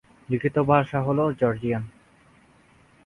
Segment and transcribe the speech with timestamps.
[0.29, 1.83] লিখিত ভাষা হল জর্জিয়ান।